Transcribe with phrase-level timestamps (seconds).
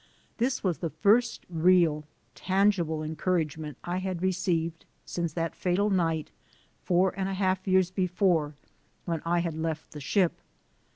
[0.39, 6.31] This was the first real, tangible encouragement I had received since that fatal night,
[6.81, 8.55] four and a half years before,
[9.05, 10.41] when I had left the ship.